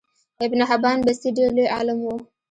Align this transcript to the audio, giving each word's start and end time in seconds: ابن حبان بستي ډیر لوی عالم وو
ابن 0.47 0.59
حبان 0.69 0.97
بستي 1.07 1.29
ډیر 1.37 1.49
لوی 1.57 1.67
عالم 1.75 1.97
وو 2.03 2.15